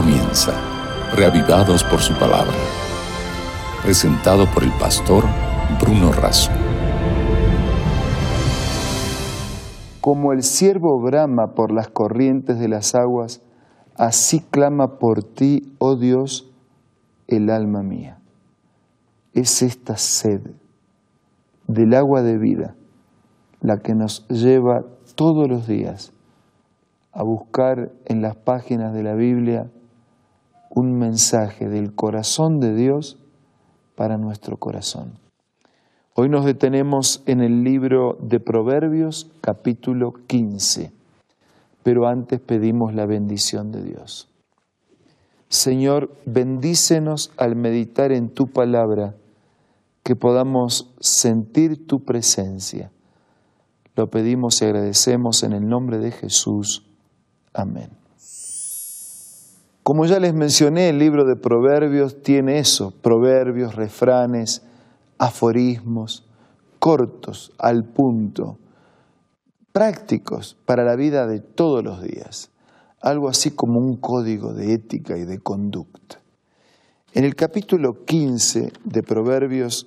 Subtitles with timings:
[0.00, 0.52] comienza,
[1.16, 2.54] reavivados por su palabra.
[3.82, 5.24] Presentado por el pastor
[5.80, 6.52] Bruno Razo.
[10.00, 13.42] Como el siervo brama por las corrientes de las aguas,
[13.96, 16.48] así clama por ti, oh Dios,
[17.26, 18.20] el alma mía.
[19.32, 20.42] Es esta sed
[21.66, 22.76] del agua de vida
[23.60, 24.84] la que nos lleva
[25.16, 26.12] todos los días
[27.12, 29.72] a buscar en las páginas de la Biblia
[30.70, 33.18] un mensaje del corazón de Dios
[33.94, 35.18] para nuestro corazón.
[36.14, 40.92] Hoy nos detenemos en el libro de Proverbios capítulo 15,
[41.82, 44.28] pero antes pedimos la bendición de Dios.
[45.48, 49.14] Señor, bendícenos al meditar en tu palabra,
[50.02, 52.90] que podamos sentir tu presencia.
[53.94, 56.86] Lo pedimos y agradecemos en el nombre de Jesús.
[57.52, 57.90] Amén.
[59.88, 64.60] Como ya les mencioné, el libro de Proverbios tiene eso, proverbios, refranes,
[65.16, 66.26] aforismos,
[66.78, 68.58] cortos, al punto,
[69.72, 72.50] prácticos para la vida de todos los días,
[73.00, 76.20] algo así como un código de ética y de conducta.
[77.14, 79.86] En el capítulo 15 de Proverbios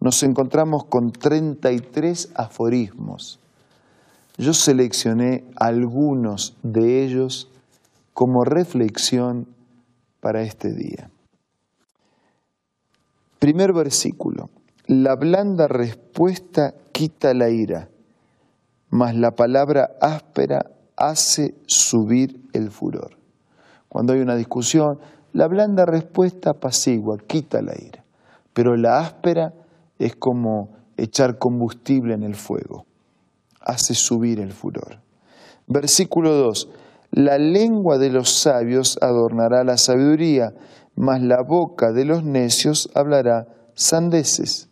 [0.00, 3.38] nos encontramos con 33 aforismos
[4.40, 7.50] yo seleccioné algunos de ellos
[8.20, 9.46] como reflexión
[10.20, 11.10] para este día.
[13.38, 14.50] Primer versículo.
[14.86, 17.88] La blanda respuesta quita la ira,
[18.90, 23.16] mas la palabra áspera hace subir el furor.
[23.88, 24.98] Cuando hay una discusión,
[25.32, 28.04] la blanda respuesta apacigua, quita la ira,
[28.52, 29.54] pero la áspera
[29.98, 32.84] es como echar combustible en el fuego
[33.62, 35.00] hace subir el furor.
[35.66, 36.68] Versículo 2.
[37.10, 40.54] La lengua de los sabios adornará la sabiduría,
[40.94, 44.68] mas la boca de los necios hablará sandeces.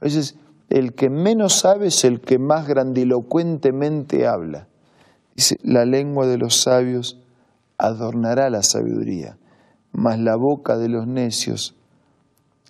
[0.00, 0.36] A veces
[0.68, 4.68] el que menos sabe es el que más grandilocuentemente habla.
[5.34, 7.18] Dice, la lengua de los sabios
[7.78, 9.38] adornará la sabiduría,
[9.90, 11.74] mas la boca de los necios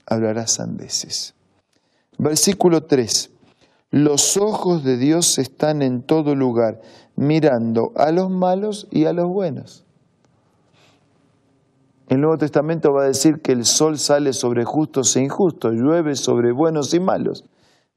[0.07, 1.35] hablará sandeces.
[2.19, 3.32] Versículo 3.
[3.93, 6.81] Los ojos de Dios están en todo lugar,
[7.15, 9.85] mirando a los malos y a los buenos.
[12.09, 16.17] El Nuevo Testamento va a decir que el sol sale sobre justos e injustos, llueve
[16.17, 17.45] sobre buenos y malos.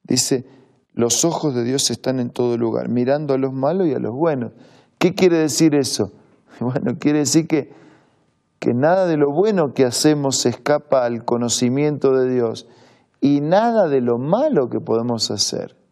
[0.04, 0.46] Dice,
[0.92, 4.14] los ojos de Dios están en todo lugar, mirando a los malos y a los
[4.14, 4.52] buenos.
[4.98, 6.12] ¿Qué quiere decir eso?
[6.60, 7.72] Bueno, quiere decir que,
[8.60, 12.68] que nada de lo bueno que hacemos escapa al conocimiento de Dios
[13.22, 15.85] y nada de lo malo que podemos hacer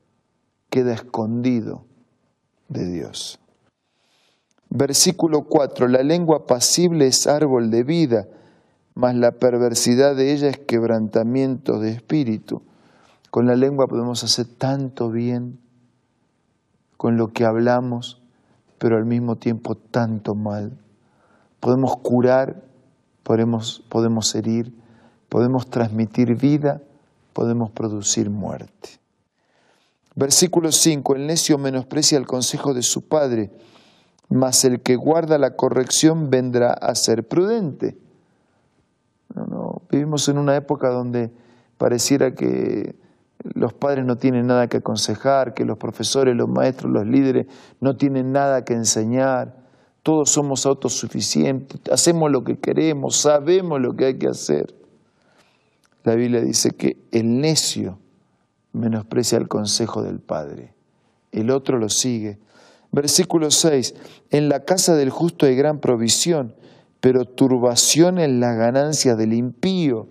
[0.74, 1.86] queda escondido
[2.68, 3.40] de Dios.
[4.72, 8.28] Versículo 4, la lengua pasible es árbol de vida,
[8.96, 12.64] mas la perversidad de ella es quebrantamiento de espíritu.
[13.30, 15.60] Con la lengua podemos hacer tanto bien
[16.98, 18.24] con lo que hablamos,
[18.80, 20.76] pero al mismo tiempo tanto mal.
[21.60, 22.64] Podemos curar,
[23.22, 24.74] podemos, podemos herir,
[25.30, 26.82] podemos transmitir vida,
[27.32, 29.03] podemos producir muerte.
[30.16, 33.52] Versículo 5, el necio menosprecia el consejo de su padre,
[34.30, 37.98] mas el que guarda la corrección vendrá a ser prudente.
[39.34, 41.32] No, Vivimos en una época donde
[41.78, 42.96] pareciera que
[43.56, 47.48] los padres no tienen nada que aconsejar, que los profesores, los maestros, los líderes
[47.82, 49.56] no tienen nada que enseñar.
[50.04, 54.74] Todos somos autosuficientes, hacemos lo que queremos, sabemos lo que hay que hacer.
[56.04, 57.98] La Biblia dice que el necio
[58.74, 60.74] menosprecia el consejo del Padre.
[61.32, 62.40] El otro lo sigue.
[62.92, 63.96] Versículo 6.
[64.30, 66.56] En la casa del justo hay gran provisión,
[67.00, 70.08] pero turbación en la ganancia del impío.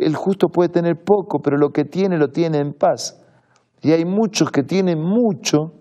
[0.00, 3.20] El justo puede tener poco, pero lo que tiene lo tiene en paz.
[3.82, 5.74] Y hay muchos que tienen mucho,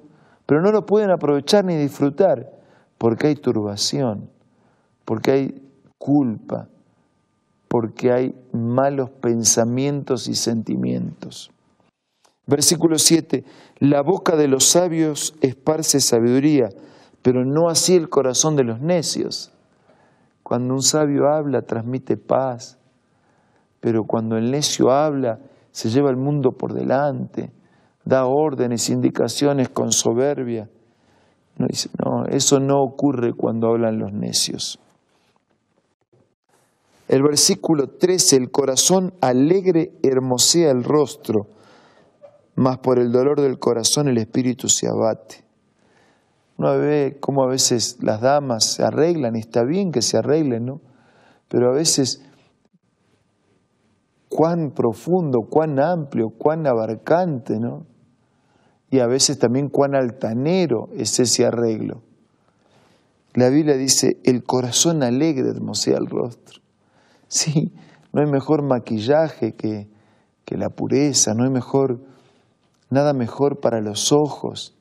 [0.46, 2.52] pero no lo pueden aprovechar ni disfrutar,
[2.98, 4.30] porque hay turbación,
[5.06, 5.62] porque hay
[5.98, 6.68] culpa,
[7.74, 11.50] porque hay malos pensamientos y sentimientos.
[12.46, 13.44] Versículo 7,
[13.80, 16.70] la boca de los sabios esparce sabiduría,
[17.24, 19.52] pero no así el corazón de los necios.
[20.44, 22.78] Cuando un sabio habla, transmite paz,
[23.80, 25.40] pero cuando el necio habla,
[25.72, 27.52] se lleva el mundo por delante,
[28.06, 30.70] da órdenes, indicaciones con soberbia.
[31.58, 34.80] No, eso no ocurre cuando hablan los necios.
[37.08, 41.48] El versículo 13, el corazón alegre hermosea el rostro,
[42.56, 45.44] mas por el dolor del corazón el espíritu se abate.
[46.58, 50.82] Uno ve cómo a veces las damas se arreglan está bien que se arreglen, ¿no?
[51.50, 52.24] Pero a veces
[54.30, 57.86] cuán profundo, cuán amplio, cuán abarcante, ¿no?
[58.90, 62.02] Y a veces también cuán altanero es ese arreglo.
[63.34, 66.63] La Biblia dice, el corazón alegre hermosea el rostro.
[67.34, 67.74] Sí,
[68.12, 69.88] no hay mejor maquillaje que,
[70.46, 72.00] que la pureza, no hay mejor,
[72.92, 74.78] nada mejor para los ojos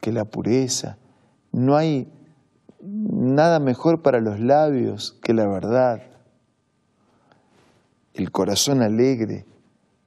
[0.00, 0.98] que la pureza,
[1.52, 2.08] no hay
[2.82, 6.02] nada mejor para los labios que la verdad.
[8.14, 9.46] El corazón alegre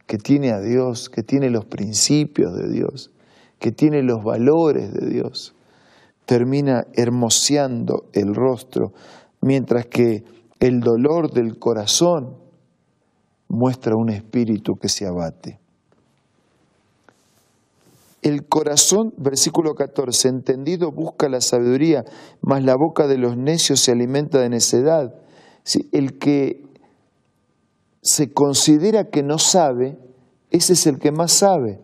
[0.07, 3.09] que tiene a Dios, que tiene los principios de Dios,
[3.57, 5.55] que tiene los valores de Dios
[6.25, 8.93] termina hermoseando el rostro,
[9.41, 10.23] mientras que
[10.61, 12.37] el dolor del corazón
[13.49, 15.59] muestra un espíritu que se abate.
[18.21, 22.05] El corazón, versículo 14, entendido busca la sabiduría,
[22.41, 25.15] mas la boca de los necios se alimenta de necedad.
[25.91, 26.63] El que
[28.01, 29.97] se considera que no sabe,
[30.51, 31.81] ese es el que más sabe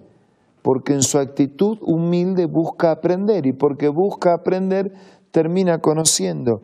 [0.68, 4.92] porque en su actitud humilde busca aprender y porque busca aprender
[5.32, 6.60] termina conociendo.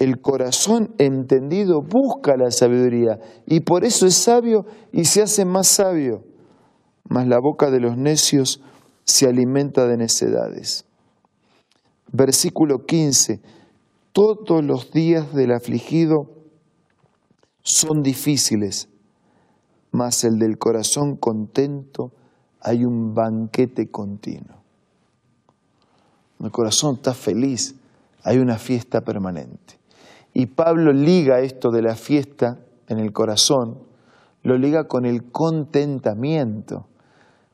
[0.00, 5.68] El corazón entendido busca la sabiduría y por eso es sabio y se hace más
[5.68, 6.24] sabio.
[7.06, 8.62] Mas la boca de los necios
[9.04, 10.86] se alimenta de necedades.
[12.10, 13.42] Versículo 15.
[14.12, 16.30] Todos los días del afligido
[17.62, 18.88] son difíciles,
[19.92, 22.10] mas el del corazón contento
[22.62, 24.56] hay un banquete continuo.
[26.38, 27.74] Mi corazón está feliz,
[28.22, 29.79] hay una fiesta permanente.
[30.32, 33.78] Y Pablo liga esto de la fiesta en el corazón,
[34.42, 36.86] lo liga con el contentamiento,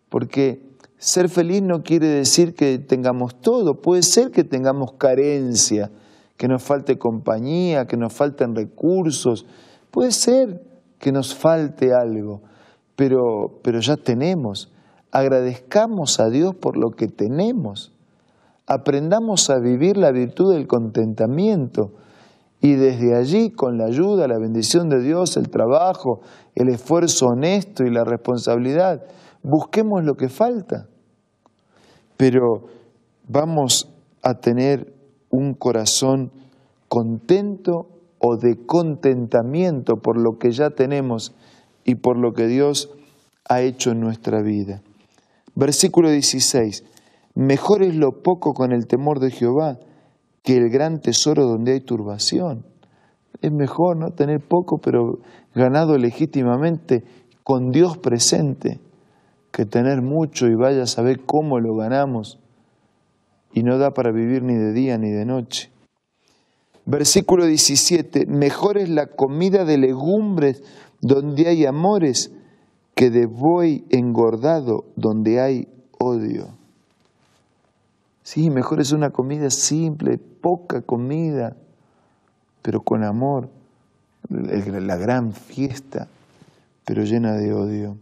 [0.09, 0.63] porque
[0.99, 5.91] ser feliz no quiere decir que tengamos todo, puede ser que tengamos carencia,
[6.37, 9.47] que nos falte compañía, que nos falten recursos,
[9.91, 10.63] puede ser
[10.99, 12.43] que nos falte algo,
[12.95, 14.73] pero, pero ya tenemos.
[15.13, 17.93] Agradezcamos a Dios por lo que tenemos,
[18.67, 21.93] aprendamos a vivir la virtud del contentamiento
[22.61, 26.21] y desde allí, con la ayuda, la bendición de Dios, el trabajo,
[26.55, 29.03] el esfuerzo honesto y la responsabilidad,
[29.43, 30.89] busquemos lo que falta.
[32.17, 32.65] Pero
[33.29, 33.93] vamos
[34.23, 34.95] a tener
[35.31, 36.33] un corazón
[36.89, 37.89] contento
[38.19, 41.35] o de contentamiento por lo que ya tenemos
[41.85, 42.91] y por lo que Dios
[43.49, 44.83] ha hecho en nuestra vida.
[45.55, 46.85] Versículo 16.
[47.35, 49.79] Mejor es lo poco con el temor de Jehová
[50.47, 52.65] que el gran tesoro donde hay turbación.
[53.43, 55.19] Es mejor no tener poco, pero
[55.57, 57.03] ganado legítimamente
[57.43, 58.79] con Dios presente,
[59.51, 62.39] que tener mucho y vaya a saber cómo lo ganamos
[63.53, 65.73] y no da para vivir ni de día ni de noche.
[66.85, 70.63] Versículo 17, mejor es la comida de legumbres
[71.01, 72.33] donde hay amores
[72.95, 75.67] que de buey engordado donde hay
[75.99, 76.56] odio.
[78.27, 81.57] Sí, mejor es una comida simple, poca comida,
[82.61, 83.51] pero con amor,
[84.29, 86.09] la gran fiesta,
[86.85, 87.99] pero llena de odio.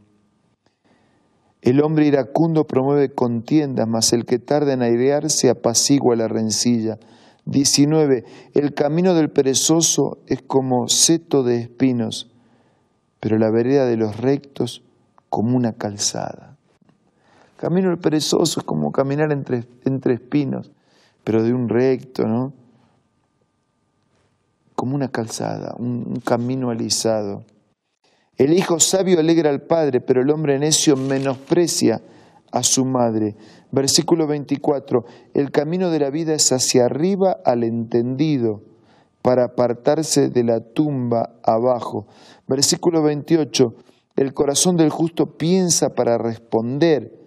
[1.60, 6.98] El hombre iracundo promueve contiendas, mas el que tarda en airearse apacigua la rencilla.
[7.44, 8.24] 19.
[8.54, 12.30] El camino del perezoso es como seto de espinos,
[13.20, 14.82] pero la vereda de los rectos
[15.28, 16.53] como una calzada.
[17.56, 20.72] Camino del perezoso es como caminar entre, entre espinos,
[21.22, 22.52] pero de un recto, ¿no?
[24.74, 27.44] Como una calzada, un, un camino alisado.
[28.36, 32.02] El hijo sabio alegra al padre, pero el hombre necio menosprecia
[32.50, 33.36] a su madre.
[33.70, 38.62] Versículo 24, el camino de la vida es hacia arriba al entendido,
[39.24, 42.06] para apartarse de la tumba abajo.
[42.46, 43.74] Versículo 28,
[44.16, 47.23] el corazón del justo piensa para responder,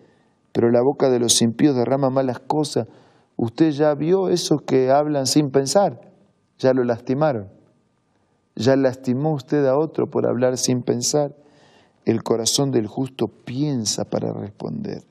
[0.58, 2.88] pero la boca de los impíos derrama malas cosas.
[3.36, 6.02] Usted ya vio esos que hablan sin pensar,
[6.58, 7.50] ya lo lastimaron.
[8.56, 11.36] Ya lastimó usted a otro por hablar sin pensar.
[12.06, 15.04] El corazón del justo piensa para responder.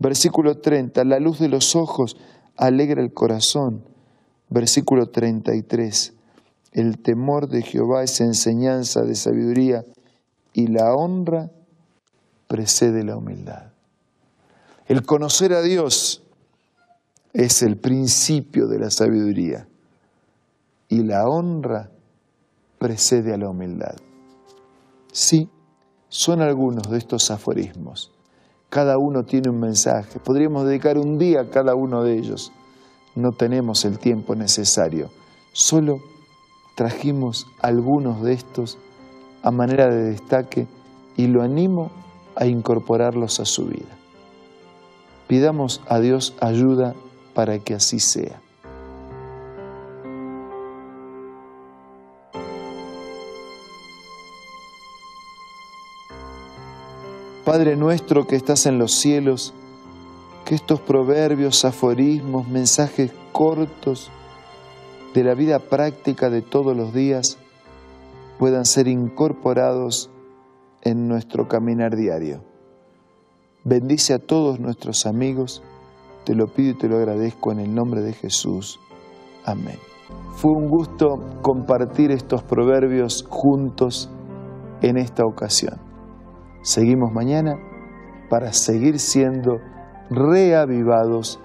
[0.00, 2.16] Versículo 30, la luz de los ojos
[2.56, 3.84] alegra el corazón.
[4.50, 6.14] Versículo 33,
[6.72, 9.84] el temor de Jehová es enseñanza de sabiduría
[10.52, 11.52] y la honra
[12.48, 13.71] precede la humildad.
[14.86, 16.22] El conocer a Dios
[17.32, 19.68] es el principio de la sabiduría
[20.88, 21.90] y la honra
[22.78, 23.94] precede a la humildad.
[25.12, 25.48] Sí,
[26.08, 28.12] son algunos de estos aforismos
[28.68, 30.18] Cada uno tiene un mensaje.
[30.18, 32.52] Podríamos dedicar un día a cada uno de ellos.
[33.14, 35.10] No tenemos el tiempo necesario.
[35.52, 36.00] Solo
[36.74, 38.78] trajimos algunos de estos
[39.42, 40.66] a manera de destaque
[41.16, 41.90] y lo animo
[42.34, 44.01] a incorporarlos a su vida.
[45.26, 46.94] Pidamos a Dios ayuda
[47.34, 48.40] para que así sea.
[57.44, 59.52] Padre nuestro que estás en los cielos,
[60.44, 64.10] que estos proverbios, aforismos, mensajes cortos
[65.12, 67.38] de la vida práctica de todos los días
[68.38, 70.10] puedan ser incorporados
[70.82, 72.51] en nuestro caminar diario.
[73.64, 75.62] Bendice a todos nuestros amigos,
[76.24, 78.80] te lo pido y te lo agradezco en el nombre de Jesús.
[79.44, 79.78] Amén.
[80.34, 84.10] Fue un gusto compartir estos proverbios juntos
[84.80, 85.78] en esta ocasión.
[86.62, 87.54] Seguimos mañana
[88.28, 89.58] para seguir siendo
[90.10, 91.38] reavivados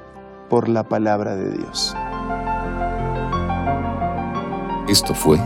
[0.49, 1.95] por la palabra de Dios.
[4.87, 5.37] Esto fue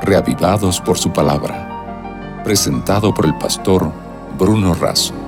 [0.00, 3.92] Reavivados por su palabra, presentado por el pastor
[4.36, 5.21] Bruno Razo.